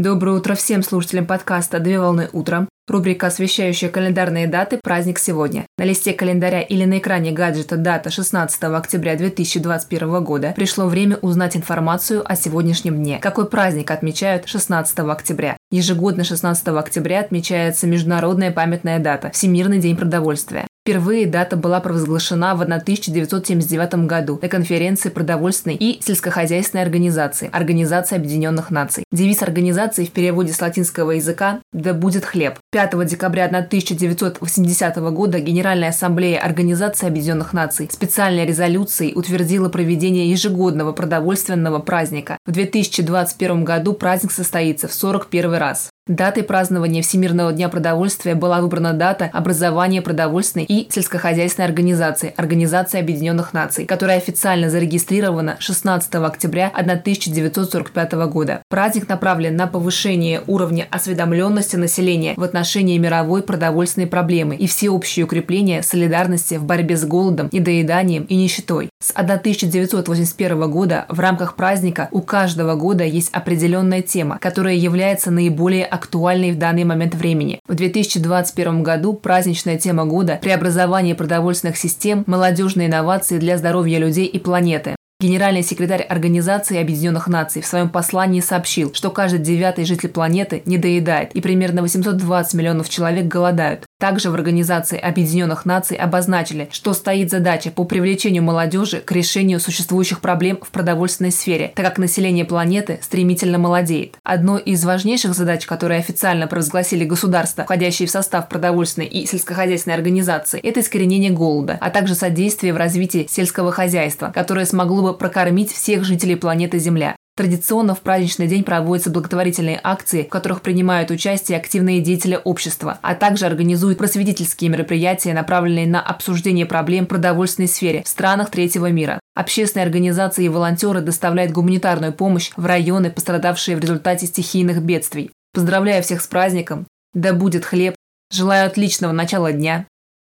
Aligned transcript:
Доброе 0.00 0.38
утро 0.38 0.54
всем 0.54 0.82
слушателям 0.82 1.26
подкаста 1.26 1.78
«Две 1.78 2.00
волны 2.00 2.30
утром». 2.32 2.70
Рубрика, 2.88 3.26
освещающая 3.26 3.90
календарные 3.90 4.46
даты 4.46 4.80
«Праздник 4.82 5.18
сегодня». 5.18 5.66
На 5.76 5.84
листе 5.84 6.14
календаря 6.14 6.62
или 6.62 6.86
на 6.86 7.00
экране 7.00 7.32
гаджета 7.32 7.76
дата 7.76 8.08
16 8.08 8.62
октября 8.64 9.16
2021 9.16 10.24
года 10.24 10.54
пришло 10.56 10.86
время 10.86 11.18
узнать 11.18 11.54
информацию 11.54 12.22
о 12.24 12.34
сегодняшнем 12.34 12.96
дне. 12.96 13.18
Какой 13.20 13.46
праздник 13.46 13.90
отмечают 13.90 14.48
16 14.48 15.00
октября? 15.00 15.58
Ежегодно 15.70 16.24
16 16.24 16.68
октября 16.68 17.20
отмечается 17.20 17.86
Международная 17.86 18.52
памятная 18.52 19.00
дата– 19.00 19.30
Всемирный 19.32 19.80
день 19.80 19.98
продовольствия. 19.98 20.66
Впервые 20.90 21.26
дата 21.26 21.54
была 21.54 21.78
провозглашена 21.78 22.56
в 22.56 22.62
1979 22.62 24.08
году 24.08 24.40
на 24.42 24.48
конференции 24.48 25.08
продовольственной 25.08 25.76
и 25.76 26.02
сельскохозяйственной 26.02 26.82
организации 26.82 27.48
Организации 27.52 28.16
Объединенных 28.16 28.72
Наций. 28.72 29.04
Девиз 29.12 29.40
организации 29.42 30.04
в 30.04 30.10
переводе 30.10 30.52
с 30.52 30.60
латинского 30.60 31.12
языка 31.12 31.60
«Да 31.72 31.94
будет 31.94 32.24
хлеб». 32.24 32.58
5 32.72 33.06
декабря 33.06 33.44
1980 33.44 34.96
года 35.12 35.38
Генеральная 35.38 35.90
ассамблея 35.90 36.40
Организации 36.40 37.06
Объединенных 37.06 37.52
Наций 37.52 37.88
специальной 37.92 38.44
резолюцией 38.44 39.12
утвердила 39.14 39.68
проведение 39.68 40.28
ежегодного 40.28 40.90
продовольственного 40.90 41.78
праздника. 41.78 42.36
В 42.44 42.50
2021 42.50 43.62
году 43.62 43.92
праздник 43.92 44.32
состоится 44.32 44.88
в 44.88 44.92
41 44.92 45.54
раз. 45.54 45.90
Датой 46.10 46.42
празднования 46.42 47.02
Всемирного 47.02 47.52
дня 47.52 47.68
продовольствия 47.68 48.34
была 48.34 48.60
выбрана 48.60 48.94
дата 48.94 49.30
образования 49.32 50.02
продовольственной 50.02 50.64
и 50.64 50.90
сельскохозяйственной 50.90 51.68
организации 51.68 52.32
Организации 52.36 52.98
Объединенных 52.98 53.52
Наций, 53.52 53.84
которая 53.84 54.16
официально 54.16 54.70
зарегистрирована 54.70 55.56
16 55.60 56.12
октября 56.16 56.72
1945 56.74 58.12
года. 58.28 58.62
Праздник 58.68 59.08
направлен 59.08 59.54
на 59.56 59.66
повышение 59.66 60.42
уровня 60.46 60.88
осведомленности 60.90 61.76
населения 61.76 62.34
в 62.36 62.42
отношении 62.42 62.98
мировой 62.98 63.42
продовольственной 63.42 64.08
проблемы 64.08 64.56
и 64.56 64.66
всеобщее 64.66 65.26
укрепление 65.26 65.82
солидарности 65.82 66.54
в 66.54 66.64
борьбе 66.64 66.96
с 66.96 67.04
голодом, 67.04 67.50
недоеданием 67.52 68.24
и 68.24 68.36
нищетой. 68.36 68.88
С 69.00 69.12
1981 69.12 70.70
года 70.70 71.04
в 71.08 71.20
рамках 71.20 71.56
праздника 71.56 72.08
у 72.10 72.20
каждого 72.20 72.74
года 72.74 73.04
есть 73.04 73.30
определенная 73.32 74.02
тема, 74.02 74.38
которая 74.40 74.74
является 74.74 75.30
наиболее 75.30 75.89
актуальной 75.90 76.52
в 76.52 76.58
данный 76.58 76.84
момент 76.84 77.14
времени. 77.14 77.60
В 77.66 77.74
2021 77.74 78.82
году 78.82 79.14
праздничная 79.14 79.78
тема 79.78 80.04
года– 80.04 80.38
преобразование 80.42 81.14
продовольственных 81.14 81.76
систем, 81.76 82.24
молодежные 82.26 82.88
инновации 82.88 83.38
для 83.38 83.58
здоровья 83.58 83.98
людей 83.98 84.26
и 84.26 84.38
планеты. 84.38 84.96
Генеральный 85.20 85.62
секретарь 85.62 86.00
Организации 86.00 86.78
Объединенных 86.78 87.28
Наций 87.28 87.60
в 87.60 87.66
своем 87.66 87.90
послании 87.90 88.40
сообщил, 88.40 88.94
что 88.94 89.10
каждый 89.10 89.40
девятый 89.40 89.84
житель 89.84 90.08
планеты 90.08 90.62
недоедает 90.64 91.32
и 91.32 91.42
примерно 91.42 91.82
820 91.82 92.54
миллионов 92.54 92.88
человек 92.88 93.26
голодают. 93.26 93.84
Также 94.00 94.30
в 94.30 94.34
Организации 94.34 94.98
Объединенных 94.98 95.66
Наций 95.66 95.98
обозначили, 95.98 96.70
что 96.72 96.94
стоит 96.94 97.30
задача 97.30 97.70
по 97.70 97.84
привлечению 97.84 98.42
молодежи 98.42 99.00
к 99.00 99.12
решению 99.12 99.60
существующих 99.60 100.20
проблем 100.20 100.58
в 100.62 100.70
продовольственной 100.70 101.30
сфере, 101.30 101.70
так 101.76 101.84
как 101.84 101.98
население 101.98 102.46
планеты 102.46 102.98
стремительно 103.02 103.58
молодеет. 103.58 104.16
Одной 104.24 104.62
из 104.62 104.82
важнейших 104.86 105.34
задач, 105.34 105.66
которые 105.66 106.00
официально 106.00 106.46
провозгласили 106.46 107.04
государства, 107.04 107.64
входящие 107.64 108.08
в 108.08 108.10
состав 108.10 108.48
продовольственной 108.48 109.06
и 109.06 109.26
сельскохозяйственной 109.26 109.96
организации, 109.96 110.60
это 110.60 110.80
искоренение 110.80 111.30
голода, 111.30 111.76
а 111.78 111.90
также 111.90 112.14
содействие 112.14 112.72
в 112.72 112.78
развитии 112.78 113.26
сельского 113.28 113.70
хозяйства, 113.70 114.32
которое 114.34 114.64
смогло 114.64 115.02
бы 115.02 115.14
прокормить 115.14 115.72
всех 115.72 116.04
жителей 116.04 116.36
планеты 116.36 116.78
Земля. 116.78 117.16
Традиционно 117.36 117.94
в 117.94 118.00
праздничный 118.00 118.48
день 118.48 118.64
проводятся 118.64 119.10
благотворительные 119.10 119.80
акции, 119.82 120.24
в 120.24 120.28
которых 120.28 120.60
принимают 120.60 121.10
участие 121.10 121.56
активные 121.56 122.00
деятели 122.02 122.38
общества, 122.44 122.98
а 123.00 123.14
также 123.14 123.46
организуют 123.46 123.98
просветительские 123.98 124.68
мероприятия, 124.68 125.32
направленные 125.32 125.86
на 125.86 126.02
обсуждение 126.02 126.66
проблем 126.66 127.06
продовольственной 127.06 127.68
сфере 127.68 128.02
в 128.02 128.08
странах 128.08 128.50
третьего 128.50 128.90
мира. 128.90 129.20
Общественные 129.34 129.86
организации 129.86 130.44
и 130.44 130.48
волонтеры 130.50 131.00
доставляют 131.00 131.52
гуманитарную 131.52 132.12
помощь 132.12 132.50
в 132.56 132.66
районы, 132.66 133.10
пострадавшие 133.10 133.76
в 133.76 133.80
результате 133.80 134.26
стихийных 134.26 134.82
бедствий. 134.82 135.30
Поздравляю 135.54 136.02
всех 136.02 136.20
с 136.20 136.26
праздником! 136.26 136.86
Да 137.14 137.32
будет 137.32 137.64
хлеб! 137.64 137.94
Желаю 138.30 138.66
отличного 138.66 139.12
начала 139.12 139.52
дня! 139.52 139.86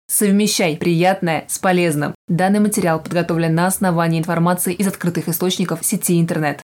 Совмещай 0.09 0.77
приятное 0.77 1.45
с 1.47 1.59
полезным. 1.59 2.13
Данный 2.27 2.59
материал 2.59 2.99
подготовлен 2.99 3.55
на 3.55 3.67
основании 3.67 4.19
информации 4.19 4.73
из 4.73 4.87
открытых 4.87 5.29
источников 5.29 5.85
сети 5.85 6.19
интернет. 6.19 6.61